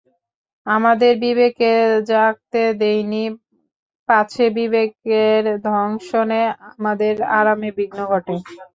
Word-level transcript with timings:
আমাদের 0.67 1.13
বিবেককে 1.23 1.71
জাগতে 2.09 2.63
দিইনি, 2.81 3.23
পাছে 4.09 4.45
বিবেকের 4.57 5.43
দংশনে 5.65 6.41
আমাদের 6.69 7.13
আরামে 7.39 7.69
বিঘ্ন 7.77 7.99
ঘটে। 8.11 8.35